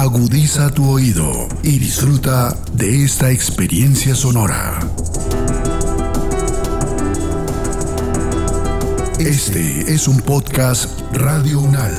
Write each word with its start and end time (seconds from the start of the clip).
Agudiza 0.00 0.70
tu 0.70 0.90
oído 0.90 1.46
y 1.62 1.78
disfruta 1.78 2.56
de 2.72 3.04
esta 3.04 3.30
experiencia 3.30 4.14
sonora. 4.14 4.80
Este 9.18 9.92
es 9.92 10.08
un 10.08 10.18
podcast 10.22 10.88
Radio 11.12 11.60
Unal. 11.60 11.92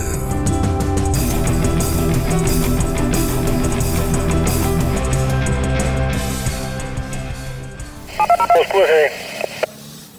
Oscure. 8.60 9.12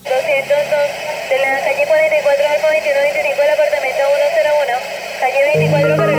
202 0.04 0.22
de 1.30 1.38
la 1.40 1.58
calle 1.64 1.84
44 1.88 2.46
al 2.46 2.62
2125 2.62 3.42
del 3.42 3.50
apartamento 3.50 4.02
101. 4.38 5.02
Calle 5.18 5.58
24 5.58 6.11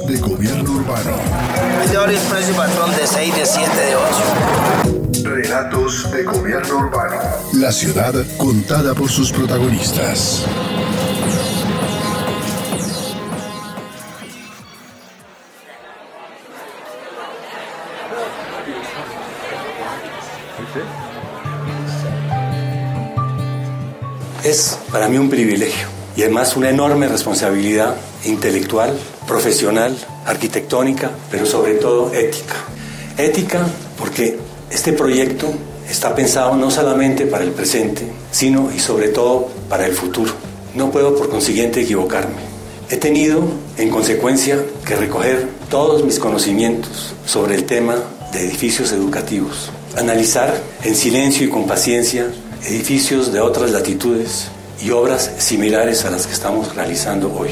Relatos 0.00 0.06
de 0.06 0.18
gobierno 0.18 0.72
urbano. 0.72 1.10
Es 1.84 1.90
de 1.90 1.96
ahora 1.96 2.12
el 2.12 2.18
precio 2.18 2.54
patrón 2.54 2.90
de 2.96 3.06
6, 3.06 3.36
de 3.36 3.46
7, 3.46 3.70
de 3.76 3.96
8. 3.96 5.24
Relatos 5.24 6.10
de 6.12 6.22
gobierno 6.22 6.76
urbano. 6.78 7.16
La 7.54 7.72
ciudad 7.72 8.14
contada 8.38 8.94
por 8.94 9.10
sus 9.10 9.32
protagonistas. 9.32 10.44
Es 24.44 24.78
para 24.90 25.08
mí 25.08 25.18
un 25.18 25.28
privilegio 25.28 25.99
y 26.16 26.22
además 26.22 26.56
una 26.56 26.70
enorme 26.70 27.08
responsabilidad 27.08 27.96
intelectual, 28.24 28.96
profesional, 29.26 29.96
arquitectónica, 30.26 31.10
pero 31.30 31.46
sobre 31.46 31.74
todo 31.74 32.12
ética. 32.12 32.56
Ética 33.16 33.66
porque 33.98 34.38
este 34.70 34.92
proyecto 34.92 35.52
está 35.88 36.14
pensado 36.14 36.56
no 36.56 36.70
solamente 36.70 37.26
para 37.26 37.44
el 37.44 37.50
presente, 37.50 38.02
sino 38.30 38.70
y 38.74 38.78
sobre 38.78 39.08
todo 39.08 39.48
para 39.68 39.86
el 39.86 39.92
futuro. 39.92 40.32
No 40.74 40.90
puedo 40.90 41.16
por 41.16 41.28
consiguiente 41.28 41.82
equivocarme. 41.82 42.50
He 42.90 42.96
tenido, 42.96 43.42
en 43.76 43.90
consecuencia, 43.90 44.58
que 44.84 44.96
recoger 44.96 45.48
todos 45.68 46.04
mis 46.04 46.18
conocimientos 46.18 47.14
sobre 47.24 47.54
el 47.54 47.64
tema 47.64 47.96
de 48.32 48.42
edificios 48.42 48.92
educativos, 48.92 49.70
analizar 49.96 50.60
en 50.84 50.94
silencio 50.96 51.46
y 51.46 51.50
con 51.50 51.66
paciencia 51.66 52.26
edificios 52.64 53.32
de 53.32 53.40
otras 53.40 53.70
latitudes 53.70 54.48
y 54.82 54.90
obras 54.90 55.32
similares 55.38 56.04
a 56.04 56.10
las 56.10 56.26
que 56.26 56.32
estamos 56.32 56.74
realizando 56.74 57.32
hoy. 57.32 57.50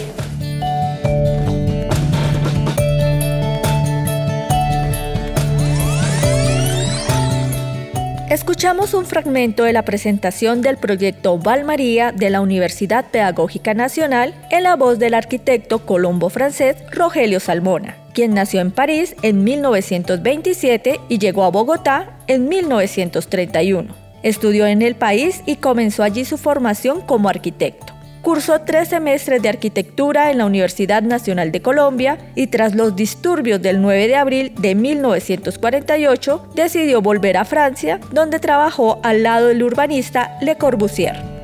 Escuchamos 8.31 8.93
un 8.93 9.07
fragmento 9.07 9.65
de 9.65 9.73
la 9.73 9.85
presentación 9.85 10.61
del 10.61 10.77
proyecto 10.77 11.39
Valmaría 11.39 12.13
de 12.13 12.29
la 12.29 12.41
Universidad 12.41 13.11
Pedagógica 13.11 13.73
Nacional 13.73 14.35
en 14.51 14.65
la 14.65 14.77
voz 14.77 14.99
del 14.99 15.15
arquitecto 15.15 15.87
colombo-francés 15.87 16.77
Rogelio 16.93 17.41
Salmona, 17.41 17.97
quien 18.13 18.35
nació 18.35 18.61
en 18.61 18.71
París 18.71 19.17
en 19.23 19.45
1927 19.45 21.01
y 21.09 21.19
llegó 21.19 21.45
a 21.45 21.51
Bogotá 21.51 22.19
en 22.27 22.49
1931. 22.49 24.08
Estudió 24.23 24.67
en 24.67 24.83
el 24.83 24.95
país 24.95 25.43
y 25.47 25.57
comenzó 25.57 26.03
allí 26.03 26.25
su 26.25 26.39
formación 26.39 27.01
como 27.01 27.29
arquitecto. 27.29 27.95
Cursó 28.23 28.61
tres 28.63 28.89
semestres 28.89 29.41
de 29.41 29.49
arquitectura 29.49 30.31
en 30.31 30.39
la 30.39 30.47
Universidad 30.47 31.03
Nacional 31.03 31.53
de 31.53 31.63
Colombia 31.63 32.19
y 32.35 32.49
tras 32.49 32.75
los 32.75 32.97
disturbios 32.97 33.63
del 33.63 33.81
9 33.81 34.09
de 34.09 34.17
abril 34.17 34.53
de 34.59 34.75
1948 34.75 36.49
decidió 36.55 37.01
volver 37.01 37.37
a 37.37 37.45
Francia, 37.45 38.01
donde 38.13 38.41
trabajó 38.41 39.01
al 39.03 39.23
lado 39.23 39.49
del 39.49 39.63
urbanista 39.63 40.37
Le 40.43 40.57
Corbusier. 40.57 41.38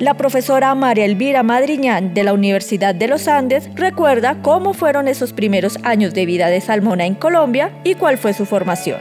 La 0.00 0.14
profesora 0.14 0.74
María 0.74 1.04
Elvira 1.04 1.42
Madriñán 1.42 2.14
de 2.14 2.24
la 2.24 2.32
Universidad 2.32 2.94
de 2.94 3.06
los 3.06 3.28
Andes 3.28 3.68
recuerda 3.74 4.38
cómo 4.40 4.72
fueron 4.72 5.08
esos 5.08 5.34
primeros 5.34 5.78
años 5.82 6.14
de 6.14 6.24
vida 6.24 6.48
de 6.48 6.62
Salmona 6.62 7.04
en 7.04 7.14
Colombia 7.14 7.70
y 7.84 7.96
cuál 7.96 8.16
fue 8.16 8.32
su 8.32 8.46
formación. 8.46 8.98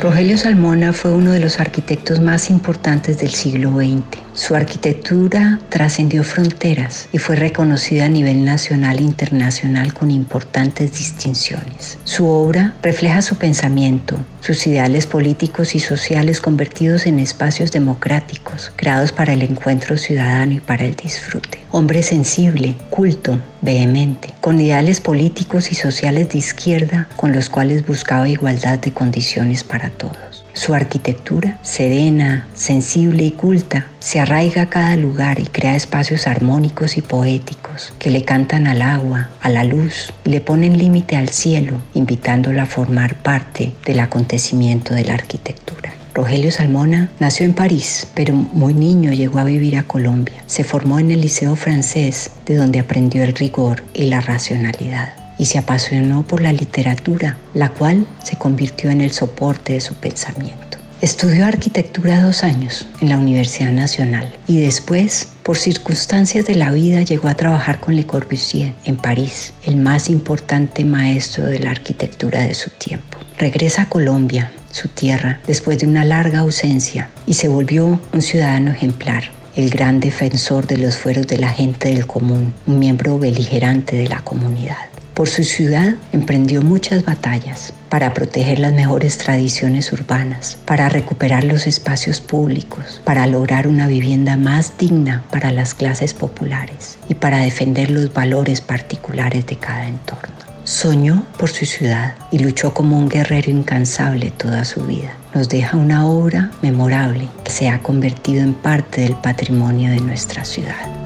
Rogelio 0.00 0.38
Salmona 0.38 0.94
fue 0.94 1.12
uno 1.12 1.32
de 1.32 1.40
los 1.40 1.60
arquitectos 1.60 2.18
más 2.18 2.48
importantes 2.48 3.18
del 3.18 3.32
siglo 3.32 3.72
XX. 3.72 4.29
Su 4.40 4.54
arquitectura 4.54 5.60
trascendió 5.68 6.24
fronteras 6.24 7.10
y 7.12 7.18
fue 7.18 7.36
reconocida 7.36 8.06
a 8.06 8.08
nivel 8.08 8.42
nacional 8.42 8.98
e 8.98 9.02
internacional 9.02 9.92
con 9.92 10.10
importantes 10.10 10.92
distinciones. 10.92 11.98
Su 12.04 12.26
obra 12.26 12.74
refleja 12.82 13.20
su 13.20 13.36
pensamiento, 13.36 14.16
sus 14.40 14.66
ideales 14.66 15.06
políticos 15.06 15.74
y 15.74 15.80
sociales 15.80 16.40
convertidos 16.40 17.04
en 17.04 17.18
espacios 17.18 17.70
democráticos, 17.70 18.72
creados 18.76 19.12
para 19.12 19.34
el 19.34 19.42
encuentro 19.42 19.98
ciudadano 19.98 20.54
y 20.54 20.60
para 20.60 20.86
el 20.86 20.96
disfrute. 20.96 21.60
Hombre 21.70 22.02
sensible, 22.02 22.76
culto, 22.88 23.38
vehemente, 23.60 24.32
con 24.40 24.58
ideales 24.58 25.02
políticos 25.02 25.70
y 25.70 25.74
sociales 25.74 26.30
de 26.30 26.38
izquierda 26.38 27.08
con 27.14 27.32
los 27.32 27.50
cuales 27.50 27.86
buscaba 27.86 28.26
igualdad 28.26 28.78
de 28.78 28.90
condiciones 28.94 29.64
para 29.64 29.90
todos. 29.90 30.29
Su 30.52 30.74
arquitectura, 30.74 31.58
serena, 31.62 32.48
sensible 32.54 33.24
y 33.24 33.30
culta, 33.30 33.86
se 34.00 34.20
arraiga 34.20 34.62
a 34.62 34.70
cada 34.70 34.96
lugar 34.96 35.38
y 35.38 35.46
crea 35.46 35.76
espacios 35.76 36.26
armónicos 36.26 36.96
y 36.96 37.02
poéticos 37.02 37.92
que 37.98 38.10
le 38.10 38.24
cantan 38.24 38.66
al 38.66 38.82
agua, 38.82 39.30
a 39.40 39.48
la 39.48 39.64
luz 39.64 40.12
le 40.24 40.40
ponen 40.40 40.78
límite 40.78 41.16
al 41.16 41.28
cielo, 41.28 41.80
invitándolo 41.94 42.60
a 42.60 42.66
formar 42.66 43.16
parte 43.16 43.72
del 43.84 44.00
acontecimiento 44.00 44.94
de 44.94 45.04
la 45.04 45.14
arquitectura. 45.14 45.94
Rogelio 46.14 46.50
Salmona 46.50 47.08
nació 47.20 47.46
en 47.46 47.54
París, 47.54 48.08
pero 48.14 48.34
muy 48.34 48.74
niño 48.74 49.12
llegó 49.12 49.38
a 49.38 49.44
vivir 49.44 49.76
a 49.76 49.84
Colombia. 49.84 50.42
Se 50.46 50.64
formó 50.64 50.98
en 50.98 51.12
el 51.12 51.20
Liceo 51.20 51.54
francés, 51.54 52.32
de 52.46 52.56
donde 52.56 52.80
aprendió 52.80 53.22
el 53.22 53.34
rigor 53.34 53.84
y 53.94 54.04
la 54.04 54.20
racionalidad 54.20 55.19
y 55.40 55.46
se 55.46 55.56
apasionó 55.56 56.22
por 56.22 56.42
la 56.42 56.52
literatura, 56.52 57.38
la 57.54 57.70
cual 57.70 58.06
se 58.22 58.36
convirtió 58.36 58.90
en 58.90 59.00
el 59.00 59.10
soporte 59.10 59.72
de 59.72 59.80
su 59.80 59.94
pensamiento. 59.94 60.76
Estudió 61.00 61.46
arquitectura 61.46 62.22
dos 62.22 62.44
años 62.44 62.86
en 63.00 63.08
la 63.08 63.16
Universidad 63.16 63.72
Nacional 63.72 64.36
y 64.46 64.60
después, 64.60 65.28
por 65.42 65.56
circunstancias 65.56 66.44
de 66.44 66.56
la 66.56 66.70
vida, 66.72 67.00
llegó 67.00 67.28
a 67.28 67.36
trabajar 67.36 67.80
con 67.80 67.96
Le 67.96 68.04
Corbusier 68.04 68.74
en 68.84 68.98
París, 68.98 69.54
el 69.64 69.78
más 69.78 70.10
importante 70.10 70.84
maestro 70.84 71.46
de 71.46 71.58
la 71.58 71.70
arquitectura 71.70 72.40
de 72.40 72.52
su 72.52 72.68
tiempo. 72.68 73.16
Regresa 73.38 73.82
a 73.82 73.88
Colombia, 73.88 74.52
su 74.70 74.88
tierra, 74.88 75.40
después 75.46 75.78
de 75.78 75.86
una 75.86 76.04
larga 76.04 76.40
ausencia 76.40 77.08
y 77.26 77.32
se 77.32 77.48
volvió 77.48 77.98
un 78.12 78.20
ciudadano 78.20 78.72
ejemplar, 78.72 79.24
el 79.56 79.70
gran 79.70 80.00
defensor 80.00 80.66
de 80.66 80.76
los 80.76 80.98
fueros 80.98 81.26
de 81.26 81.38
la 81.38 81.48
gente 81.48 81.88
del 81.88 82.06
común, 82.06 82.52
un 82.66 82.78
miembro 82.78 83.18
beligerante 83.18 83.96
de 83.96 84.06
la 84.06 84.20
comunidad. 84.20 84.89
Por 85.20 85.28
su 85.28 85.44
ciudad 85.44 85.96
emprendió 86.12 86.62
muchas 86.62 87.04
batallas 87.04 87.74
para 87.90 88.14
proteger 88.14 88.58
las 88.58 88.72
mejores 88.72 89.18
tradiciones 89.18 89.92
urbanas, 89.92 90.56
para 90.64 90.88
recuperar 90.88 91.44
los 91.44 91.66
espacios 91.66 92.22
públicos, 92.22 93.02
para 93.04 93.26
lograr 93.26 93.68
una 93.68 93.86
vivienda 93.86 94.38
más 94.38 94.78
digna 94.78 95.22
para 95.30 95.52
las 95.52 95.74
clases 95.74 96.14
populares 96.14 96.96
y 97.06 97.16
para 97.16 97.40
defender 97.40 97.90
los 97.90 98.14
valores 98.14 98.62
particulares 98.62 99.44
de 99.44 99.56
cada 99.56 99.88
entorno. 99.88 100.34
Soñó 100.64 101.26
por 101.36 101.50
su 101.50 101.66
ciudad 101.66 102.14
y 102.30 102.38
luchó 102.38 102.72
como 102.72 102.96
un 102.96 103.10
guerrero 103.10 103.50
incansable 103.50 104.30
toda 104.30 104.64
su 104.64 104.86
vida. 104.86 105.12
Nos 105.34 105.50
deja 105.50 105.76
una 105.76 106.06
obra 106.06 106.50
memorable 106.62 107.28
que 107.44 107.52
se 107.52 107.68
ha 107.68 107.82
convertido 107.82 108.40
en 108.40 108.54
parte 108.54 109.02
del 109.02 109.16
patrimonio 109.16 109.90
de 109.90 110.00
nuestra 110.00 110.46
ciudad. 110.46 110.99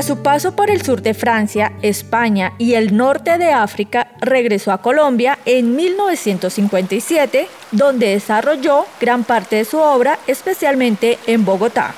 Tras 0.00 0.16
su 0.16 0.22
paso 0.22 0.56
por 0.56 0.70
el 0.70 0.80
sur 0.80 1.02
de 1.02 1.12
Francia, 1.12 1.72
España 1.82 2.54
y 2.56 2.72
el 2.72 2.96
norte 2.96 3.36
de 3.36 3.52
África, 3.52 4.06
regresó 4.18 4.72
a 4.72 4.80
Colombia 4.80 5.38
en 5.44 5.76
1957, 5.76 7.46
donde 7.70 8.06
desarrolló 8.06 8.86
gran 8.98 9.24
parte 9.24 9.56
de 9.56 9.66
su 9.66 9.76
obra, 9.76 10.18
especialmente 10.26 11.18
en 11.26 11.44
Bogotá. 11.44 11.92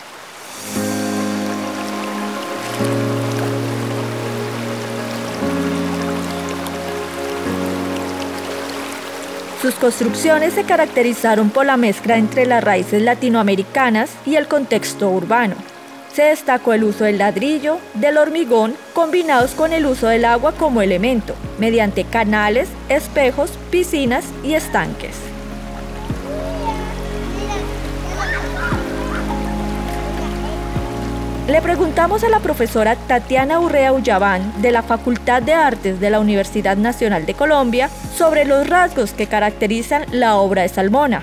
Sus 9.63 9.77
construcciones 9.77 10.55
se 10.55 10.65
caracterizaron 10.65 11.51
por 11.51 11.67
la 11.67 11.77
mezcla 11.77 12.17
entre 12.17 12.47
las 12.47 12.65
raíces 12.65 13.01
latinoamericanas 13.01 14.11
y 14.27 14.35
el 14.35 14.49
contexto 14.49 15.09
urbano. 15.09 15.55
Se 16.15 16.25
destacó 16.25 16.75
el 16.75 16.85
uso 16.85 17.05
del 17.05 17.19
ladrillo, 17.19 17.79
del 17.95 18.19
hormigón, 18.19 18.75
combinados 18.93 19.53
con 19.53 19.73
el 19.73 19.87
uso 19.87 20.09
del 20.09 20.27
agua 20.27 20.53
como 20.53 20.83
elemento, 20.83 21.35
mediante 21.59 22.05
canales, 22.05 22.69
espejos, 22.91 23.53
piscinas 23.71 24.27
y 24.45 24.53
estanques. 24.53 25.17
Le 31.49 31.61
preguntamos 31.61 32.23
a 32.25 32.29
la 32.29 32.41
profesora 32.41 32.95
Tatiana 32.95 33.59
Urrea 33.59 33.93
Ullabán 33.93 34.63
de 34.63 34.71
la 34.71 34.83
Facultad 34.83 35.43
de 35.43 35.55
Artes 35.55 35.99
de 35.99 36.11
la 36.11 36.21
Universidad 36.21 36.77
Nacional 36.77 37.25
de 37.25 37.35
Colombia 37.35 37.89
sobre 38.15 38.45
los 38.45 38.69
rasgos 38.69 39.13
que 39.13 39.27
caracterizan 39.27 40.05
la 40.13 40.37
obra 40.37 40.63
de 40.63 40.69
Salmona. 40.69 41.23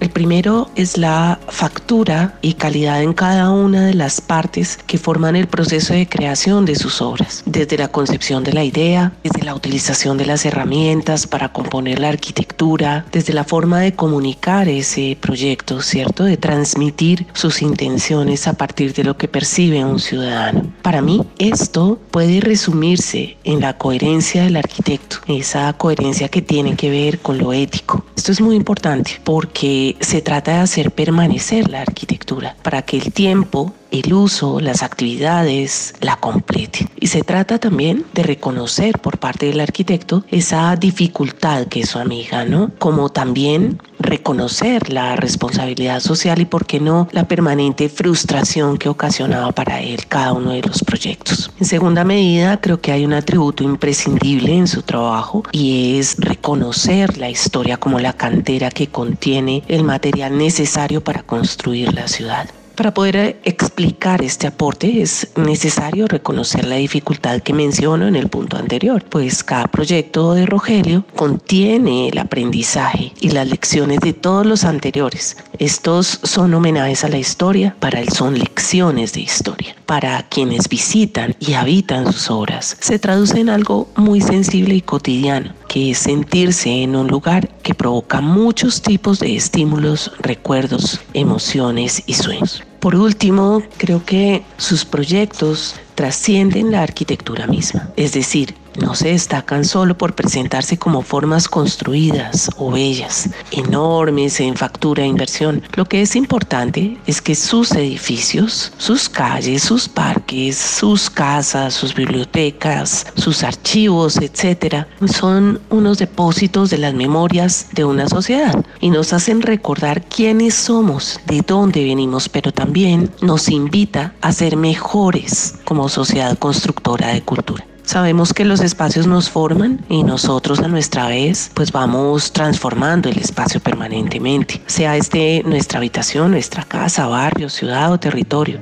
El 0.00 0.10
primero 0.10 0.68
es 0.76 0.98
la 0.98 1.38
factura 1.48 2.38
y 2.42 2.54
calidad 2.54 3.02
en 3.02 3.12
cada 3.14 3.50
una 3.50 3.86
de 3.86 3.94
las 3.94 4.20
partes 4.20 4.78
que 4.86 4.98
forman 4.98 5.36
el 5.36 5.46
proceso 5.46 5.94
de 5.94 6.08
creación 6.08 6.64
de 6.64 6.74
sus 6.74 7.00
obras, 7.00 7.42
desde 7.46 7.78
la 7.78 7.88
concepción 7.88 8.44
de 8.44 8.52
la 8.52 8.64
idea, 8.64 9.12
desde 9.22 9.44
la 9.44 9.54
utilización 9.54 10.18
de 10.18 10.26
las 10.26 10.44
herramientas 10.44 11.26
para 11.26 11.52
componer 11.52 11.98
la 11.98 12.08
arquitectura, 12.08 13.06
desde 13.10 13.32
la 13.32 13.44
forma 13.44 13.80
de 13.80 13.94
comunicar 13.94 14.68
ese 14.68 15.16
proyecto, 15.20 15.80
¿cierto? 15.80 16.24
De 16.24 16.36
transmitir 16.36 17.26
sus 17.32 17.62
intenciones 17.62 18.46
a 18.48 18.52
partir 18.52 18.92
de 18.92 19.04
lo 19.04 19.16
que 19.16 19.28
percibe 19.28 19.84
un 19.84 19.98
ciudadano. 19.98 20.72
Para 20.82 21.00
mí, 21.00 21.22
esto 21.38 21.98
puede 22.10 22.40
resumirse 22.40 23.36
en 23.44 23.60
la 23.60 23.78
coherencia 23.78 24.44
del 24.44 24.56
arquitecto, 24.56 25.18
esa 25.26 25.72
coherencia 25.72 26.28
que 26.28 26.42
tiene 26.42 26.76
que 26.76 26.90
ver 26.90 27.20
con 27.20 27.38
lo 27.38 27.52
ético. 27.52 28.04
Esto 28.16 28.32
es 28.32 28.40
muy 28.40 28.56
importante 28.56 29.20
porque 29.22 29.85
se 30.00 30.22
trata 30.22 30.52
de 30.52 30.58
hacer 30.58 30.90
permanecer 30.90 31.68
la 31.68 31.82
arquitectura 31.82 32.56
para 32.62 32.82
que 32.82 32.96
el 32.96 33.12
tiempo 33.12 33.72
el 33.90 34.12
uso, 34.12 34.60
las 34.60 34.82
actividades, 34.82 35.94
la 36.00 36.16
complete. 36.16 36.88
Y 36.98 37.06
se 37.06 37.22
trata 37.22 37.58
también 37.58 38.04
de 38.12 38.22
reconocer 38.22 38.98
por 38.98 39.18
parte 39.18 39.46
del 39.46 39.60
arquitecto 39.60 40.24
esa 40.30 40.74
dificultad 40.76 41.66
que 41.66 41.80
es 41.80 41.90
su 41.90 41.98
amiga, 41.98 42.44
¿no? 42.44 42.70
Como 42.78 43.10
también 43.10 43.80
reconocer 44.06 44.92
la 44.92 45.16
responsabilidad 45.16 46.00
social 46.00 46.40
y, 46.40 46.46
por 46.46 46.66
qué 46.66 46.80
no, 46.80 47.08
la 47.12 47.28
permanente 47.28 47.88
frustración 47.88 48.78
que 48.78 48.88
ocasionaba 48.88 49.52
para 49.52 49.80
él 49.80 50.06
cada 50.06 50.32
uno 50.32 50.52
de 50.52 50.62
los 50.62 50.82
proyectos. 50.82 51.50
En 51.60 51.66
segunda 51.66 52.04
medida, 52.04 52.60
creo 52.60 52.80
que 52.80 52.92
hay 52.92 53.04
un 53.04 53.12
atributo 53.12 53.64
imprescindible 53.64 54.56
en 54.56 54.66
su 54.66 54.82
trabajo 54.82 55.42
y 55.52 55.98
es 55.98 56.16
reconocer 56.18 57.18
la 57.18 57.28
historia 57.28 57.76
como 57.76 58.00
la 58.00 58.12
cantera 58.12 58.70
que 58.70 58.86
contiene 58.88 59.62
el 59.68 59.84
material 59.84 60.38
necesario 60.38 61.02
para 61.02 61.22
construir 61.22 61.92
la 61.92 62.08
ciudad. 62.08 62.48
Para 62.76 62.92
poder 62.92 63.16
eh, 63.16 63.36
explicar 63.44 64.20
este 64.20 64.46
aporte 64.46 65.00
es 65.00 65.28
necesario 65.34 66.06
reconocer 66.06 66.66
la 66.66 66.76
dificultad 66.76 67.40
que 67.40 67.54
menciono 67.54 68.06
en 68.06 68.16
el 68.16 68.28
punto 68.28 68.58
anterior, 68.58 69.02
pues 69.08 69.42
cada 69.42 69.66
proyecto 69.68 70.34
de 70.34 70.44
Rogelio 70.44 71.06
contiene 71.16 72.08
el 72.08 72.18
aprendizaje 72.18 73.14
y 73.18 73.30
las 73.30 73.48
lecciones 73.48 74.00
de 74.00 74.12
todos 74.12 74.44
los 74.44 74.64
anteriores. 74.64 75.38
Estos 75.58 76.20
son 76.22 76.52
homenajes 76.52 77.02
a 77.02 77.08
la 77.08 77.16
historia, 77.16 77.74
para 77.80 78.00
él 78.00 78.10
son 78.10 78.38
lecciones 78.38 79.14
de 79.14 79.20
historia. 79.20 79.74
Para 79.86 80.28
quienes 80.28 80.68
visitan 80.68 81.34
y 81.40 81.54
habitan 81.54 82.12
sus 82.12 82.30
obras, 82.30 82.76
se 82.80 82.98
traduce 82.98 83.40
en 83.40 83.48
algo 83.48 83.88
muy 83.96 84.20
sensible 84.20 84.74
y 84.74 84.82
cotidiano, 84.82 85.54
que 85.66 85.92
es 85.92 85.98
sentirse 85.98 86.82
en 86.82 86.94
un 86.94 87.06
lugar 87.06 87.48
que 87.62 87.74
provoca 87.74 88.20
muchos 88.20 88.82
tipos 88.82 89.18
de 89.20 89.34
estímulos, 89.34 90.12
recuerdos, 90.18 91.00
emociones 91.14 92.02
y 92.06 92.12
sueños. 92.12 92.65
Por 92.80 92.94
último, 92.94 93.62
creo 93.78 94.04
que 94.04 94.44
sus 94.58 94.84
proyectos 94.84 95.76
trascienden 95.94 96.70
la 96.70 96.82
arquitectura 96.82 97.46
misma, 97.46 97.90
es 97.96 98.12
decir, 98.12 98.54
no 98.78 98.94
se 98.94 99.08
destacan 99.08 99.64
solo 99.64 99.96
por 99.96 100.14
presentarse 100.14 100.78
como 100.78 101.02
formas 101.02 101.48
construidas 101.48 102.50
o 102.56 102.70
bellas, 102.70 103.30
enormes 103.50 104.40
en 104.40 104.56
factura 104.56 105.02
e 105.02 105.06
inversión. 105.06 105.62
Lo 105.74 105.84
que 105.84 106.02
es 106.02 106.16
importante 106.16 106.98
es 107.06 107.20
que 107.20 107.34
sus 107.34 107.72
edificios, 107.72 108.72
sus 108.78 109.08
calles, 109.08 109.62
sus 109.62 109.88
parques, 109.88 110.56
sus 110.56 111.10
casas, 111.10 111.74
sus 111.74 111.94
bibliotecas, 111.94 113.06
sus 113.16 113.42
archivos, 113.42 114.16
etcétera, 114.18 114.88
son 115.06 115.60
unos 115.70 115.98
depósitos 115.98 116.70
de 116.70 116.78
las 116.78 116.94
memorias 116.94 117.68
de 117.72 117.84
una 117.84 118.08
sociedad 118.08 118.64
y 118.80 118.90
nos 118.90 119.12
hacen 119.12 119.42
recordar 119.42 120.04
quiénes 120.04 120.54
somos, 120.54 121.20
de 121.26 121.42
dónde 121.46 121.84
venimos, 121.84 122.28
pero 122.28 122.52
también 122.52 123.10
nos 123.20 123.48
invita 123.48 124.14
a 124.20 124.32
ser 124.32 124.56
mejores 124.56 125.54
como 125.64 125.88
sociedad 125.88 126.38
constructora 126.38 127.08
de 127.08 127.22
cultura. 127.22 127.64
Sabemos 127.86 128.34
que 128.34 128.44
los 128.44 128.62
espacios 128.62 129.06
nos 129.06 129.30
forman 129.30 129.78
y 129.88 130.02
nosotros 130.02 130.58
a 130.58 130.66
nuestra 130.66 131.06
vez 131.06 131.52
pues 131.54 131.70
vamos 131.70 132.32
transformando 132.32 133.08
el 133.08 133.16
espacio 133.16 133.60
permanentemente, 133.60 134.60
sea 134.66 134.96
este 134.96 135.44
nuestra 135.44 135.78
habitación, 135.78 136.32
nuestra 136.32 136.64
casa, 136.64 137.06
barrio, 137.06 137.48
ciudad 137.48 137.92
o 137.92 138.00
territorio. 138.00 138.58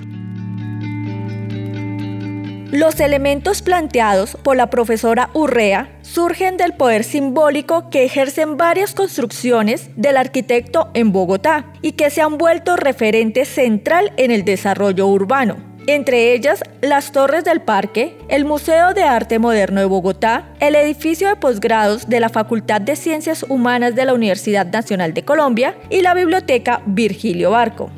Los 2.71 3.01
elementos 3.01 3.63
planteados 3.63 4.37
por 4.43 4.59
la 4.59 4.69
profesora 4.69 5.31
Urrea 5.33 5.89
surgen 6.03 6.59
del 6.59 6.75
poder 6.75 7.03
simbólico 7.03 7.89
que 7.89 8.05
ejercen 8.05 8.59
varias 8.59 8.93
construcciones 8.93 9.89
del 9.97 10.19
arquitecto 10.19 10.91
en 10.93 11.13
Bogotá 11.13 11.73
y 11.81 11.93
que 11.93 12.11
se 12.11 12.21
han 12.21 12.37
vuelto 12.37 12.77
referente 12.77 13.47
central 13.47 14.13
en 14.19 14.31
el 14.31 14.45
desarrollo 14.45 15.07
urbano 15.07 15.74
entre 15.87 16.33
ellas 16.33 16.63
las 16.81 17.13
Torres 17.13 17.45
del 17.45 17.61
Parque, 17.61 18.17
el 18.29 18.45
Museo 18.45 18.95
de 18.95 19.03
Arte 19.03 19.39
Moderno 19.39 19.81
de 19.81 19.87
Bogotá, 19.87 20.49
el 20.61 20.75
edificio 20.75 21.29
de 21.29 21.37
posgrados 21.37 22.09
de 22.09 22.21
la 22.21 22.29
Facultad 22.29 22.81
de 22.81 22.97
Ciencias 22.97 23.45
Humanas 23.49 23.95
de 23.95 24.05
la 24.05 24.15
Universidad 24.15 24.67
Nacional 24.67 25.15
de 25.15 25.25
Colombia 25.25 25.77
y 25.91 26.03
la 26.03 26.15
Biblioteca 26.15 26.83
Virgilio 26.87 27.51
Barco. 27.51 27.91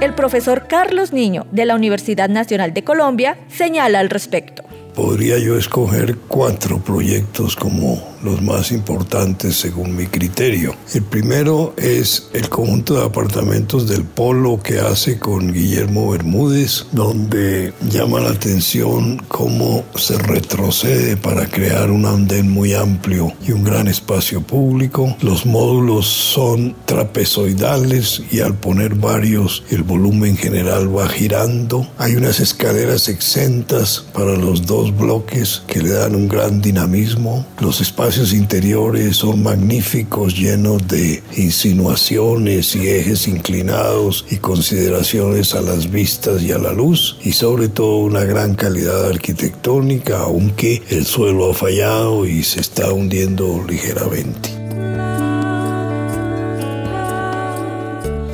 El 0.00 0.14
profesor 0.14 0.68
Carlos 0.68 1.12
Niño 1.12 1.46
de 1.50 1.66
la 1.66 1.74
Universidad 1.74 2.28
Nacional 2.28 2.72
de 2.72 2.84
Colombia 2.84 3.36
señala 3.48 3.98
al 3.98 4.10
respecto. 4.10 4.62
Podría 4.94 5.38
yo 5.38 5.56
escoger 5.56 6.16
cuatro 6.28 6.78
proyectos 6.78 7.56
como 7.56 8.02
los 8.22 8.42
más 8.42 8.72
importantes 8.72 9.56
según 9.56 9.94
mi 9.96 10.06
criterio. 10.06 10.74
El 10.94 11.02
primero 11.02 11.74
es 11.76 12.28
el 12.32 12.48
conjunto 12.48 12.94
de 12.94 13.04
apartamentos 13.04 13.88
del 13.88 14.04
Polo 14.04 14.60
que 14.62 14.80
hace 14.80 15.18
con 15.18 15.52
Guillermo 15.52 16.10
Bermúdez, 16.10 16.86
donde 16.92 17.72
llama 17.90 18.20
la 18.20 18.30
atención 18.30 19.22
cómo 19.28 19.84
se 19.94 20.18
retrocede 20.18 21.16
para 21.16 21.46
crear 21.46 21.90
un 21.90 22.06
andén 22.06 22.50
muy 22.50 22.74
amplio 22.74 23.32
y 23.46 23.52
un 23.52 23.64
gran 23.64 23.88
espacio 23.88 24.40
público. 24.40 25.16
Los 25.20 25.46
módulos 25.46 26.06
son 26.06 26.74
trapezoidales 26.86 28.22
y 28.30 28.40
al 28.40 28.54
poner 28.54 28.94
varios 28.94 29.62
el 29.70 29.82
volumen 29.82 30.36
general 30.36 30.94
va 30.96 31.08
girando. 31.08 31.86
Hay 31.98 32.16
unas 32.16 32.40
escaleras 32.40 33.08
exentas 33.08 34.04
para 34.12 34.36
los 34.36 34.66
dos 34.66 34.96
bloques 34.96 35.62
que 35.66 35.82
le 35.82 35.90
dan 35.90 36.14
un 36.14 36.28
gran 36.28 36.60
dinamismo. 36.60 37.46
Los 37.60 37.80
espacios 37.80 38.07
espacios 38.08 38.32
interiores 38.32 39.18
son 39.18 39.42
magníficos, 39.42 40.34
llenos 40.34 40.88
de 40.88 41.22
insinuaciones 41.36 42.74
y 42.74 42.88
ejes 42.88 43.28
inclinados 43.28 44.24
y 44.30 44.36
consideraciones 44.36 45.54
a 45.54 45.60
las 45.60 45.90
vistas 45.90 46.42
y 46.42 46.52
a 46.52 46.58
la 46.58 46.72
luz, 46.72 47.18
y 47.22 47.32
sobre 47.32 47.68
todo 47.68 47.98
una 47.98 48.24
gran 48.24 48.54
calidad 48.54 49.10
arquitectónica, 49.10 50.20
aunque 50.20 50.82
el 50.88 51.04
suelo 51.04 51.50
ha 51.50 51.54
fallado 51.54 52.26
y 52.26 52.42
se 52.44 52.60
está 52.60 52.90
hundiendo 52.94 53.62
ligeramente. 53.68 54.57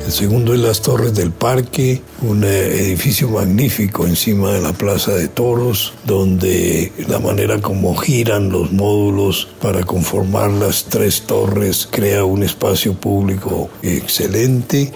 El 0.05 0.11
segundo 0.11 0.53
es 0.53 0.59
las 0.59 0.83
Torres 0.83 1.15
del 1.15 1.31
Parque, 1.31 1.99
un 2.21 2.43
eh, 2.43 2.79
edificio 2.79 3.27
magnífico 3.27 4.05
encima 4.05 4.51
de 4.51 4.61
la 4.61 4.71
Plaza 4.71 5.13
de 5.13 5.27
Toros, 5.27 5.95
donde 6.05 6.91
la 7.07 7.17
manera 7.17 7.59
como 7.59 7.95
giran 7.95 8.51
los 8.51 8.71
módulos 8.71 9.47
para 9.59 9.81
conformar 9.83 10.51
las 10.51 10.83
tres 10.85 11.23
torres 11.23 11.87
crea 11.89 12.23
un 12.23 12.43
espacio 12.43 12.93
público 12.93 13.71
excelente. 13.81 14.91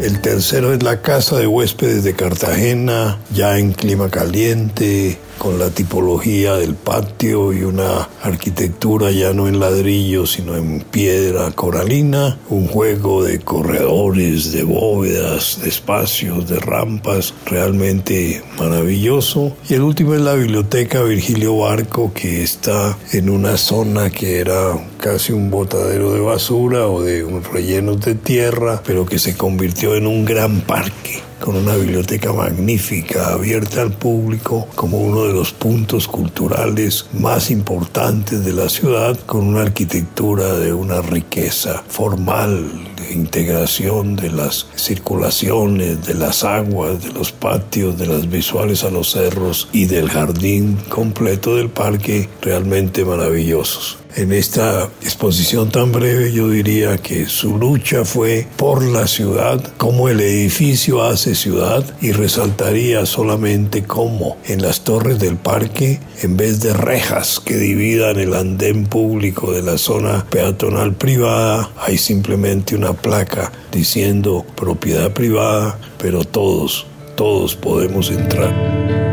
El 0.00 0.22
tercero 0.22 0.72
es 0.72 0.82
la 0.82 1.02
casa 1.02 1.36
de 1.36 1.46
huéspedes 1.46 2.04
de 2.04 2.14
Cartagena, 2.14 3.18
ya 3.34 3.58
en 3.58 3.72
clima 3.72 4.08
caliente, 4.08 5.18
con 5.40 5.58
la 5.58 5.70
tipología 5.70 6.56
del 6.56 6.74
patio 6.74 7.54
y 7.54 7.62
una 7.62 8.10
arquitectura 8.22 9.10
ya 9.10 9.32
no 9.32 9.48
en 9.48 9.58
ladrillo, 9.58 10.26
sino 10.26 10.54
en 10.54 10.82
piedra 10.82 11.50
coralina, 11.52 12.38
un 12.50 12.66
juego 12.66 13.24
de 13.24 13.38
corredores, 13.38 14.52
de 14.52 14.64
bóvedas, 14.64 15.60
de 15.62 15.70
espacios, 15.70 16.46
de 16.46 16.60
rampas, 16.60 17.32
realmente 17.46 18.42
maravilloso. 18.58 19.56
Y 19.66 19.72
el 19.72 19.80
último 19.80 20.14
es 20.14 20.20
la 20.20 20.34
biblioteca 20.34 21.02
Virgilio 21.02 21.56
Barco, 21.56 22.12
que 22.12 22.42
está 22.42 22.98
en 23.12 23.30
una 23.30 23.56
zona 23.56 24.10
que 24.10 24.40
era 24.40 24.76
casi 24.98 25.32
un 25.32 25.50
botadero 25.50 26.12
de 26.12 26.20
basura 26.20 26.86
o 26.86 27.00
de 27.00 27.24
rellenos 27.50 28.02
de 28.02 28.14
tierra, 28.14 28.82
pero 28.84 29.06
que 29.06 29.18
se 29.18 29.38
convirtió 29.38 29.96
en 29.96 30.06
un 30.06 30.26
gran 30.26 30.60
parque 30.60 31.29
con 31.40 31.56
una 31.56 31.74
biblioteca 31.74 32.32
magnífica, 32.32 33.32
abierta 33.32 33.82
al 33.82 33.92
público, 33.92 34.68
como 34.74 34.98
uno 34.98 35.24
de 35.24 35.32
los 35.32 35.52
puntos 35.52 36.06
culturales 36.06 37.06
más 37.12 37.50
importantes 37.50 38.44
de 38.44 38.52
la 38.52 38.68
ciudad, 38.68 39.18
con 39.26 39.46
una 39.46 39.62
arquitectura 39.62 40.54
de 40.58 40.72
una 40.72 41.00
riqueza 41.00 41.82
formal, 41.88 42.89
de 43.00 43.12
integración 43.12 44.16
de 44.16 44.30
las 44.30 44.66
circulaciones, 44.76 46.06
de 46.06 46.14
las 46.14 46.44
aguas, 46.44 47.02
de 47.02 47.12
los 47.12 47.32
patios, 47.32 47.98
de 47.98 48.06
las 48.06 48.28
visuales 48.28 48.84
a 48.84 48.90
los 48.90 49.10
cerros 49.12 49.68
y 49.72 49.86
del 49.86 50.10
jardín 50.10 50.76
completo 50.88 51.56
del 51.56 51.70
parque, 51.70 52.28
realmente 52.40 53.04
maravillosos. 53.04 54.00
En 54.16 54.32
esta 54.32 54.88
exposición 55.02 55.70
tan 55.70 55.92
breve 55.92 56.32
yo 56.32 56.48
diría 56.48 56.98
que 56.98 57.26
su 57.26 57.56
lucha 57.56 58.04
fue 58.04 58.44
por 58.56 58.82
la 58.82 59.06
ciudad, 59.06 59.62
como 59.76 60.08
el 60.08 60.20
edificio 60.20 61.04
hace 61.04 61.36
ciudad 61.36 61.84
y 62.00 62.10
resaltaría 62.10 63.06
solamente 63.06 63.84
cómo 63.84 64.36
en 64.48 64.62
las 64.62 64.82
torres 64.82 65.20
del 65.20 65.36
parque, 65.36 66.00
en 66.22 66.36
vez 66.36 66.60
de 66.60 66.72
rejas 66.72 67.38
que 67.38 67.56
dividan 67.56 68.18
el 68.18 68.34
andén 68.34 68.86
público 68.86 69.52
de 69.52 69.62
la 69.62 69.78
zona 69.78 70.26
peatonal 70.28 70.94
privada, 70.94 71.70
hay 71.78 71.96
simplemente 71.96 72.74
una 72.74 72.89
placa 72.92 73.52
diciendo 73.72 74.44
propiedad 74.56 75.12
privada, 75.12 75.78
pero 75.98 76.24
todos, 76.24 76.86
todos 77.16 77.54
podemos 77.56 78.10
entrar. 78.10 79.09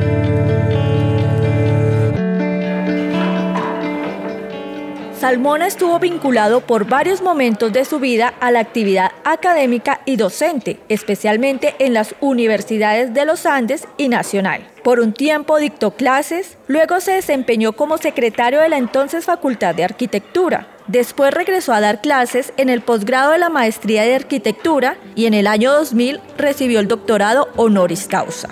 Salmona 5.20 5.66
estuvo 5.66 5.98
vinculado 5.98 6.62
por 6.62 6.86
varios 6.86 7.24
momentos 7.24 7.74
de 7.74 7.86
su 7.86 8.00
vida 8.00 8.36
a 8.40 8.52
la 8.52 8.60
actividad 8.60 9.12
académica 9.24 10.00
y 10.06 10.16
docente, 10.16 10.80
especialmente 10.90 11.76
en 11.80 11.96
las 11.96 12.14
universidades 12.20 13.16
de 13.16 13.26
los 13.26 13.48
Andes 13.48 13.88
y 13.98 14.10
Nacional. 14.10 14.68
Por 14.84 15.00
un 15.00 15.14
tiempo 15.14 15.58
dictó 15.58 15.96
clases, 15.96 16.60
luego 16.68 17.00
se 17.00 17.14
desempeñó 17.14 17.74
como 17.74 17.98
secretario 17.98 18.60
de 18.60 18.70
la 18.70 18.78
entonces 18.78 19.26
Facultad 19.26 19.74
de 19.74 19.86
Arquitectura. 19.86 20.68
Después 20.86 21.34
regresó 21.34 21.74
a 21.74 21.82
dar 21.82 22.00
clases 22.00 22.54
en 22.58 22.70
el 22.70 22.82
posgrado 22.82 23.32
de 23.32 23.40
la 23.40 23.50
Maestría 23.50 24.04
de 24.04 24.14
Arquitectura 24.14 24.98
y 25.16 25.26
en 25.26 25.34
el 25.34 25.48
año 25.48 25.74
2000 25.74 26.22
recibió 26.38 26.80
el 26.80 26.88
doctorado 26.88 27.50
honoris 27.56 28.08
causa. 28.08 28.50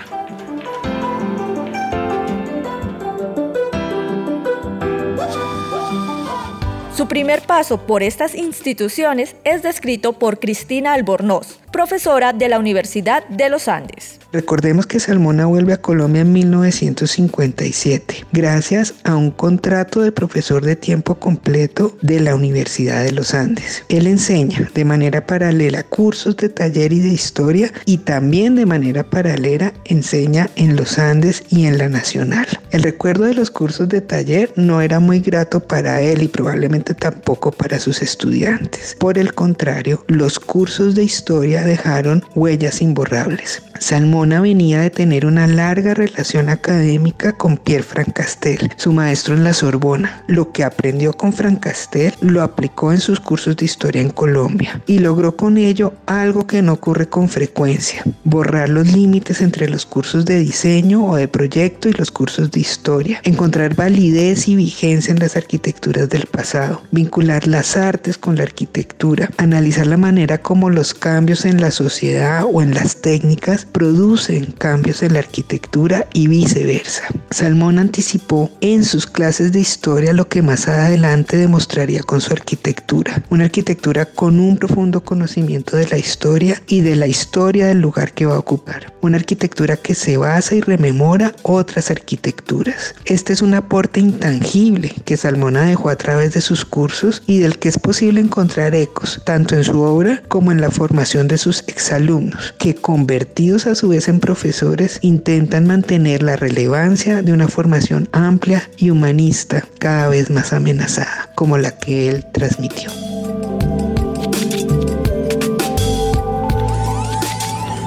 Su 6.96 7.10
primer 7.10 7.42
paso 7.42 7.86
por 7.86 8.04
estas 8.04 8.36
instituciones 8.36 9.36
es 9.44 9.62
descrito 9.62 10.14
por 10.14 10.40
Cristina 10.40 10.94
Albornoz, 10.94 11.60
profesora 11.76 12.32
de 12.32 12.48
la 12.48 12.58
Universidad 12.58 13.28
de 13.28 13.50
los 13.50 13.68
Andes. 13.68 14.22
Recordemos 14.32 14.86
que 14.86 15.00
Salmona 15.00 15.46
vuelve 15.46 15.74
a 15.74 15.82
Colombia 15.82 16.22
en 16.22 16.32
1957, 16.32 18.26
gracias 18.32 18.94
a 19.04 19.16
un 19.16 19.32
contrato 19.32 20.02
de 20.02 20.14
profesor 20.14 20.64
de 20.64 20.78
tiempo 20.78 21.16
completo 21.16 21.98
de 22.02 22.22
la 22.22 22.36
Universidad 22.36 23.04
de 23.04 23.12
los 23.12 23.34
Andes. 23.34 23.84
Él 23.90 24.08
enseña 24.08 24.70
de 24.74 24.86
manera 24.86 25.26
paralela 25.26 25.84
cursos 25.84 26.38
de 26.38 26.48
taller 26.48 26.94
y 26.94 27.02
de 27.02 27.10
historia 27.10 27.72
y 27.86 28.00
también 28.00 28.56
de 28.56 28.66
manera 28.66 29.10
paralela 29.10 29.74
enseña 29.84 30.50
en 30.56 30.78
los 30.78 30.98
Andes 30.98 31.44
y 31.50 31.66
en 31.66 31.78
la 31.78 31.90
Nacional. 31.90 32.48
El 32.72 32.84
recuerdo 32.84 33.26
de 33.26 33.34
los 33.34 33.52
cursos 33.52 33.90
de 33.90 34.02
taller 34.02 34.52
no 34.56 34.82
era 34.82 35.00
muy 35.02 35.20
grato 35.20 35.60
para 35.62 36.02
él 36.02 36.24
y 36.24 36.28
probablemente 36.30 36.94
tampoco 36.94 37.52
para 37.52 37.80
sus 37.80 38.02
estudiantes. 38.02 38.96
Por 39.00 39.18
el 39.18 39.34
contrario, 39.34 40.04
los 40.08 40.40
cursos 40.40 40.96
de 40.96 41.04
historia 41.04 41.65
dejaron 41.66 42.24
huellas 42.36 42.82
imborrables. 42.82 43.62
Salmona 43.80 44.40
venía 44.40 44.82
de 44.82 44.90
tener 44.90 45.26
una 45.26 45.48
larga 45.48 45.94
relación 45.94 46.50
académica 46.50 47.34
con 47.34 47.58
Pierre 47.58 47.84
Francastel, 47.84 48.72
su 48.78 48.94
maestro 48.94 49.36
en 49.36 49.44
la 49.44 49.54
Sorbona. 49.54 50.24
Lo 50.28 50.52
que 50.52 50.64
aprendió 50.64 51.14
con 51.14 51.34
Francastel 51.34 52.14
lo 52.22 52.42
aplicó 52.42 52.94
en 52.94 53.00
sus 53.00 53.20
cursos 53.20 53.58
de 53.58 53.66
historia 53.66 54.02
en 54.02 54.12
Colombia 54.12 54.82
y 54.88 55.00
logró 55.00 55.36
con 55.36 55.58
ello 55.58 55.94
algo 56.06 56.48
que 56.48 56.62
no 56.62 56.74
ocurre 56.74 57.10
con 57.10 57.28
frecuencia, 57.28 58.04
borrar 58.24 58.70
los 58.70 58.92
límites 58.92 59.42
entre 59.42 59.68
los 59.68 59.86
cursos 59.86 60.26
de 60.26 60.40
diseño 60.40 61.06
o 61.06 61.16
de 61.16 61.28
proyecto 61.28 61.90
y 61.90 61.94
los 61.94 62.12
cursos 62.12 62.52
de 62.52 62.62
historia, 62.62 63.20
encontrar 63.24 63.76
validez 63.76 64.48
y 64.48 64.56
vigencia 64.56 65.12
en 65.12 65.20
las 65.20 65.36
arquitecturas 65.36 66.10
del 66.10 66.26
pasado, 66.28 66.82
vincular 66.92 67.48
las 67.48 67.76
artes 67.76 68.18
con 68.18 68.38
la 68.38 68.44
arquitectura, 68.44 69.30
analizar 69.38 69.88
la 69.88 69.98
manera 69.98 70.38
como 70.38 70.70
los 70.70 70.94
cambios 70.94 71.46
en 71.46 71.55
la 71.62 71.72
sociedad 71.72 72.46
o 72.52 72.62
en 72.62 72.74
las 72.74 72.98
técnicas 73.02 73.66
producen 73.66 74.46
cambios 74.58 75.04
en 75.04 75.14
la 75.14 75.20
arquitectura 75.20 76.08
y 76.14 76.28
viceversa. 76.28 77.04
Salmón 77.32 77.80
anticipó 77.80 78.50
en 78.62 78.84
sus 78.84 79.06
clases 79.06 79.52
de 79.52 79.60
historia 79.60 80.14
lo 80.14 80.28
que 80.28 80.42
más 80.42 80.68
adelante 80.68 81.38
demostraría 81.38 82.02
con 82.04 82.22
su 82.22 82.34
arquitectura, 82.34 83.24
una 83.30 83.46
arquitectura 83.46 84.06
con 84.06 84.40
un 84.40 84.58
profundo 84.58 85.04
conocimiento 85.04 85.78
de 85.78 85.88
la 85.88 85.98
historia 85.98 86.62
y 86.68 86.82
de 86.82 86.96
la 86.96 87.08
historia 87.08 87.68
del 87.68 87.82
lugar 87.82 88.14
que 88.14 88.26
va 88.26 88.36
a 88.36 88.40
ocupar, 88.40 88.94
una 89.02 89.18
arquitectura 89.18 89.78
que 89.78 89.96
se 89.96 90.18
basa 90.18 90.56
y 90.56 90.62
rememora 90.62 91.34
otras 91.44 91.92
arquitecturas. 91.92 92.96
Este 93.06 93.34
es 93.34 93.42
un 93.42 93.54
aporte 93.54 94.00
intangible 94.00 94.94
que 95.06 95.18
Salmona 95.18 95.64
dejó 95.64 95.90
a 95.90 95.96
través 95.96 96.34
de 96.34 96.42
sus 96.42 96.66
cursos 96.66 97.24
y 97.28 97.40
del 97.40 97.60
que 97.60 97.70
es 97.70 97.78
posible 97.78 98.22
encontrar 98.22 98.76
ecos 98.76 99.22
tanto 99.26 99.56
en 99.56 99.64
su 99.64 99.82
obra 99.82 100.22
como 100.28 100.52
en 100.52 100.62
la 100.62 100.72
formación 100.72 101.28
de 101.28 101.38
sus 101.46 101.64
exalumnos, 101.68 102.56
que 102.58 102.74
convertidos 102.74 103.68
a 103.68 103.76
su 103.76 103.90
vez 103.90 104.08
en 104.08 104.20
profesores 104.20 104.98
intentan 105.02 105.68
mantener 105.68 106.24
la 106.24 106.36
relevancia 106.36 107.22
de 107.22 107.34
una 107.34 107.48
formación 107.48 108.10
amplia 108.14 108.68
y 108.78 108.90
humanista 108.90 109.64
cada 109.78 110.08
vez 110.08 110.32
más 110.32 110.54
amenazada, 110.54 111.30
como 111.36 111.60
la 111.60 111.78
que 111.78 112.10
él 112.10 112.26
transmitió. 112.32 112.90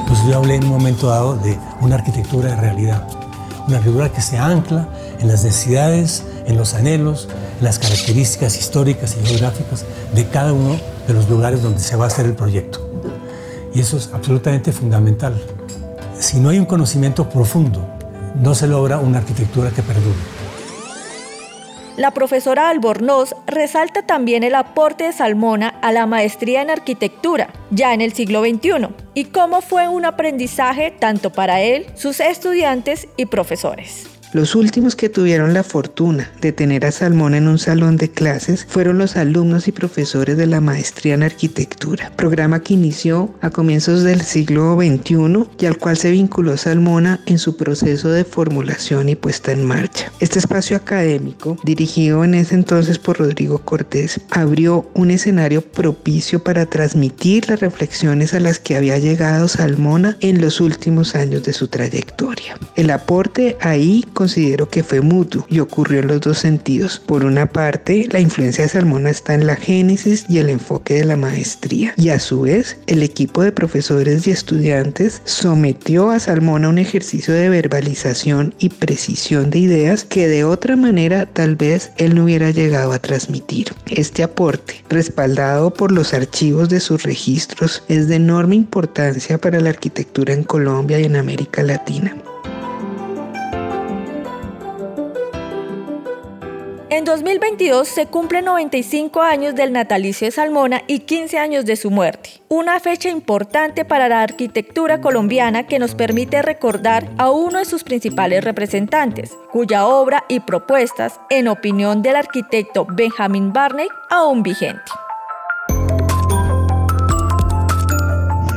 Pues 0.07 0.21
yo 0.29 0.37
hablé 0.37 0.55
en 0.55 0.63
un 0.63 0.71
momento 0.71 1.09
dado 1.09 1.35
de 1.39 1.59
una 1.81 1.97
arquitectura 1.97 2.51
de 2.51 2.61
realidad, 2.61 3.09
una 3.67 3.79
arquitectura 3.79 4.13
que 4.13 4.21
se 4.21 4.39
ancla 4.39 4.89
en 5.19 5.27
las 5.27 5.43
necesidades, 5.43 6.23
en 6.47 6.57
los 6.57 6.75
anhelos, 6.75 7.27
en 7.59 7.65
las 7.65 7.81
características 7.81 8.57
históricas 8.57 9.17
y 9.21 9.27
geográficas 9.27 9.85
de 10.15 10.29
cada 10.29 10.53
uno 10.53 10.77
de 11.09 11.15
los 11.15 11.29
lugares 11.29 11.61
donde 11.61 11.81
se 11.81 11.97
va 11.97 12.05
a 12.05 12.07
hacer 12.07 12.25
el 12.27 12.35
proyecto. 12.35 12.88
Y 13.75 13.81
eso 13.81 13.97
es 13.97 14.11
absolutamente 14.13 14.73
fundamental. 14.73 15.35
Si 16.19 16.39
no 16.39 16.49
hay 16.49 16.59
un 16.59 16.67
conocimiento 16.67 17.29
profundo, 17.29 17.87
no 18.43 18.55
se 18.55 18.67
logra 18.67 18.99
una 18.99 19.19
arquitectura 19.19 19.71
que 19.71 19.83
perdure. 19.83 20.39
La 21.97 22.13
profesora 22.13 22.71
Albornoz 22.71 23.35
resalta 23.47 24.03
también 24.03 24.45
el 24.45 24.55
aporte 24.55 25.05
de 25.05 25.13
Salmona 25.13 25.69
a 25.83 25.91
la 25.91 26.07
maestría 26.07 26.63
en 26.63 26.71
arquitectura, 26.71 27.49
ya 27.71 27.93
en 27.93 28.01
el 28.01 28.13
siglo 28.13 28.43
XXI, 28.43 28.89
y 29.15 29.25
cómo 29.25 29.63
fue 29.63 29.89
un 29.89 30.05
aprendizaje 30.05 30.93
tanto 30.93 31.31
para 31.31 31.61
él, 31.61 31.87
sus 31.97 32.21
estudiantes 32.21 33.09
y 33.17 33.27
profesores. 33.27 34.18
Los 34.35 34.55
últimos 34.55 34.95
que 34.95 35.09
tuvieron 35.09 35.55
la 35.55 35.63
fortuna 35.63 36.31
de 36.43 36.53
tener 36.53 36.85
a 36.85 36.93
Salmón 36.93 37.35
en 37.35 37.49
un 37.49 37.59
salón 37.59 37.97
de 37.97 38.11
clases 38.11 38.67
fueron 38.69 38.99
los 38.99 39.17
alumnos 39.17 39.69
y 39.69 39.73
profesores 39.73 40.37
de 40.37 40.47
la 40.47 40.61
maestría 40.61 41.15
en 41.15 41.23
arquitectura, 41.23 42.13
programa 42.15 42.63
que 42.63 42.75
inició 42.75 43.35
a 43.41 43.49
comienzos 43.49 44.03
del 44.03 44.21
siglo 44.21 44.77
XXI 44.77 45.47
y 45.59 45.65
al 45.65 45.79
cual 45.79 45.97
se 45.97 46.11
vinculó 46.11 46.59
Salmona 46.59 47.21
en 47.25 47.39
su 47.39 47.57
proceso 47.57 48.11
de 48.11 48.25
formulación 48.25 49.09
y 49.09 49.15
puesta 49.15 49.51
en 49.53 49.65
marcha. 49.65 50.13
Este 50.21 50.39
espacio 50.39 50.77
académico, 50.77 51.57
dirigido 51.65 52.23
en 52.23 52.35
ese 52.35 52.55
entonces 52.55 52.99
por 52.99 53.19
Rodrigo 53.19 53.61
Cortés, 53.61 54.21
abrió 54.29 54.91
un 54.93 55.11
escenario 55.11 55.63
propicio 55.63 56.45
para 56.45 56.67
transmitir 56.67 57.49
las 57.49 57.61
reflexiones 57.61 58.35
a 58.35 58.41
las 58.41 58.59
que 58.59 58.77
había 58.77 58.99
llegado 58.99 59.49
Salmona 59.49 60.19
en 60.21 60.43
los 60.43 60.61
últimos 60.61 61.15
años 61.15 61.45
de 61.45 61.55
su 61.55 61.69
trayectoria. 61.69 62.59
El 62.77 62.91
aporte 62.91 63.57
ahí 63.63 64.05
considero 64.19 64.69
que 64.69 64.83
fue 64.83 65.01
mutuo 65.01 65.47
y 65.49 65.61
ocurrió 65.61 66.01
en 66.01 66.09
los 66.09 66.21
dos 66.21 66.39
sentidos. 66.39 67.01
Por 67.07 67.25
una 67.25 67.47
parte, 67.47 68.09
la 68.11 68.19
influencia 68.19 68.65
de 68.65 68.71
Salmona 68.71 69.11
está 69.11 69.33
en 69.35 69.47
la 69.47 69.55
génesis 69.55 70.27
y 70.29 70.39
el 70.39 70.49
enfoque 70.49 70.95
de 70.95 71.05
la 71.05 71.17
maestría 71.17 71.95
y 71.97 72.09
a 72.09 72.19
su 72.19 72.41
vez 72.41 72.79
el 72.89 73.05
equipo 73.05 73.45
de 73.45 73.53
profesores 73.53 74.27
y 74.27 74.33
estudiantes 74.33 75.23
sometió 75.25 76.11
a 76.11 76.19
Salmona 76.19 76.69
un 76.69 76.79
ejercicio 76.79 77.33
de 77.33 77.49
verbalización 77.49 78.57
y 78.59 78.71
precisión 78.71 79.51
de 79.51 79.61
ideas 79.61 80.03
que 80.03 80.27
de 80.27 80.43
otra 80.43 80.75
manera 80.75 81.27
tal 81.27 81.55
vez 81.55 81.93
él 81.97 82.17
no 82.17 82.25
hubiera 82.25 82.51
llegado 82.51 82.91
a 82.91 82.99
transmitir. 82.99 83.73
Este 83.87 84.25
aporte, 84.25 84.83
respaldado 84.89 85.73
por 85.73 85.93
los 85.93 86.13
archivos 86.13 86.69
de 86.69 86.81
sus 86.81 87.05
registros, 87.05 87.85
es 87.89 88.09
de 88.09 88.17
enorme 88.17 88.57
importancia 88.57 89.39
para 89.39 89.61
la 89.61 89.71
arquitectura 89.71 90.35
en 90.35 90.43
Colombia 90.43 90.99
y 90.99 91.05
en 91.05 91.15
América 91.15 91.63
Latina. 91.63 92.17
En 96.91 97.05
2022 97.05 97.87
se 97.87 98.07
cumplen 98.07 98.47
95 98.47 99.21
años 99.21 99.55
del 99.55 99.75
natalicio 99.75 100.27
de 100.27 100.31
Salmona 100.31 100.83
y 100.87 101.01
15 101.01 101.39
años 101.39 101.67
de 101.67 101.77
su 101.77 101.91
muerte. 101.91 102.41
Una 102.49 102.81
fecha 102.81 103.11
importante 103.11 103.85
para 103.85 104.09
la 104.09 104.23
arquitectura 104.23 105.03
colombiana 105.03 105.67
que 105.67 105.79
nos 105.79 105.95
permite 105.95 106.41
recordar 106.41 107.07
a 107.19 107.31
uno 107.31 107.59
de 107.59 107.67
sus 107.67 107.85
principales 107.85 108.43
representantes, 108.43 109.37
cuya 109.53 109.87
obra 109.87 110.25
y 110.29 110.41
propuestas, 110.41 111.21
en 111.29 111.49
opinión 111.49 112.01
del 112.01 112.17
arquitecto 112.17 112.87
Benjamin 112.89 113.53
Barney, 113.53 113.89
aún 114.09 114.43
vigente. 114.43 114.91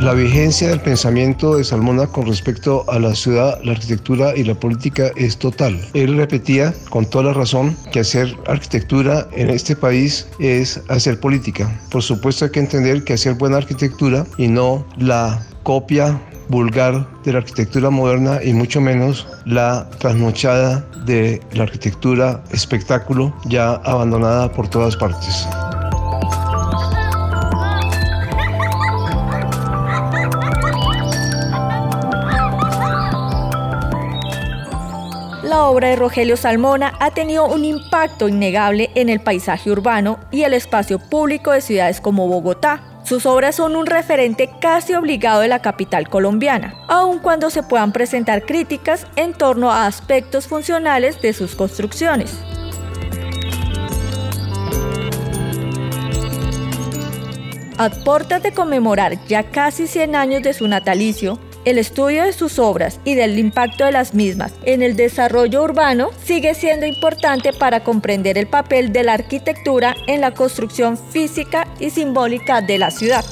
La 0.02 0.16
vigencia 0.16 0.70
del 0.70 0.82
pensamiento 0.82 1.58
de 1.58 1.64
Salmona 1.64 2.08
con 2.08 2.26
respecto 2.26 2.84
a 2.90 2.98
la 2.98 3.14
ciudad, 3.14 3.60
la 3.64 3.74
arquitectura 3.74 4.36
y 4.36 4.44
la 4.44 4.56
política 4.56 5.12
es 5.16 5.38
total. 5.38 5.80
Él 5.94 6.18
repetía 6.18 6.74
con 6.90 7.06
toda 7.06 7.26
la 7.26 7.34
razón 7.34 7.78
que 7.92 8.00
hacer 8.00 8.36
arquitectura 8.48 9.28
en 9.34 9.52
este 9.52 9.76
país 9.76 10.28
es 10.40 10.82
hacer 10.88 11.20
política. 11.20 11.80
Por 11.92 12.02
supuesto 12.02 12.46
hay 12.46 12.52
que 12.52 12.62
entender 12.62 13.04
que 13.04 13.14
hacer 13.14 13.36
buena 13.36 13.58
arquitectura 13.58 14.26
y 14.40 14.48
no 14.48 14.84
la 14.98 15.46
copia 15.62 16.20
vulgar 16.50 17.08
de 17.24 17.34
la 17.34 17.38
arquitectura 17.38 17.92
moderna 17.92 18.40
y 18.44 18.54
mucho 18.54 18.82
menos 18.82 19.28
la 19.46 19.88
trasnochada 20.00 20.84
de 21.06 21.40
la 21.54 21.64
arquitectura 21.64 22.44
espectáculo 22.50 23.36
ya 23.46 23.74
abandonada 23.76 24.52
por 24.52 24.68
todas 24.68 24.98
partes. 24.98 25.46
Obra 35.82 35.90
de 35.90 35.96
Rogelio 35.96 36.38
Salmona 36.38 36.94
ha 37.00 37.10
tenido 37.10 37.48
un 37.48 37.66
impacto 37.66 38.28
innegable 38.28 38.92
en 38.94 39.10
el 39.10 39.20
paisaje 39.20 39.72
urbano 39.72 40.20
y 40.30 40.44
el 40.44 40.54
espacio 40.54 41.00
público 41.00 41.54
de 41.54 41.62
ciudades 41.62 42.00
como 42.00 42.28
Bogotá. 42.28 42.84
Sus 43.04 43.26
obras 43.26 43.56
son 43.56 43.76
un 43.76 43.88
referente 43.88 44.48
casi 44.62 44.94
obligado 44.94 45.42
de 45.42 45.48
la 45.48 45.64
capital 45.64 46.08
colombiana, 46.08 46.76
aun 46.88 47.18
cuando 47.18 47.50
se 47.50 47.64
puedan 47.64 47.94
presentar 47.94 48.44
críticas 48.44 49.08
en 49.16 49.34
torno 49.34 49.72
a 49.72 49.88
aspectos 49.88 50.48
funcionales 50.48 51.20
de 51.20 51.34
sus 51.34 51.56
construcciones. 51.56 52.38
A 57.80 57.90
portas 58.06 58.44
de 58.44 58.52
conmemorar 58.52 59.18
ya 59.26 59.50
casi 59.50 59.88
100 59.88 60.16
años 60.16 60.44
de 60.44 60.54
su 60.54 60.68
natalicio, 60.68 61.40
el 61.66 61.78
estudio 61.78 62.24
de 62.24 62.34
sus 62.34 62.60
obras 62.60 63.00
y 63.04 63.16
del 63.16 63.38
impacto 63.40 63.86
de 63.86 63.92
las 63.92 64.14
mismas 64.14 64.54
en 64.64 64.82
el 64.82 64.96
desarrollo 64.96 65.64
urbano 65.64 66.10
sigue 66.24 66.54
siendo 66.54 66.86
importante 66.86 67.54
para 67.54 67.84
comprender 67.84 68.38
el 68.38 68.48
papel 68.48 68.92
de 68.92 69.04
la 69.04 69.14
arquitectura 69.14 69.96
en 70.08 70.22
la 70.22 70.34
construcción 70.34 70.98
física 70.98 71.68
y 71.80 71.90
simbólica 71.90 72.62
de 72.62 72.78
la 72.78 72.92
ciudad. 72.92 73.26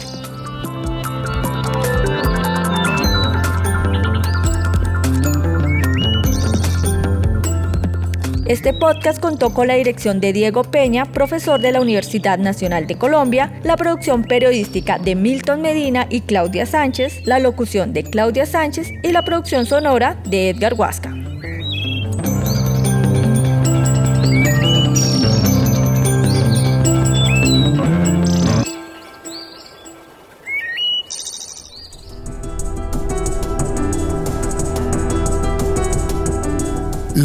Este 8.50 8.74
podcast 8.74 9.20
contó 9.20 9.54
con 9.54 9.68
la 9.68 9.76
dirección 9.76 10.20
de 10.20 10.34
Diego 10.34 10.64
Peña, 10.64 11.06
profesor 11.06 11.62
de 11.62 11.72
la 11.72 11.82
Universidad 11.82 12.40
Nacional 12.40 12.88
de 12.88 12.98
Colombia, 12.98 13.54
la 13.62 13.78
producción 13.78 14.24
periodística 14.24 14.98
de 14.98 15.14
Milton 15.14 15.62
Medina 15.62 16.08
y 16.10 16.22
Claudia 16.22 16.66
Sánchez, 16.66 17.28
la 17.28 17.38
locución 17.38 17.94
de 17.94 18.04
Claudia 18.04 18.48
Sánchez 18.48 18.90
y 19.04 19.12
la 19.12 19.24
producción 19.24 19.68
sonora 19.68 20.18
de 20.26 20.50
Edgar 20.50 20.74
Huasca. 20.74 21.29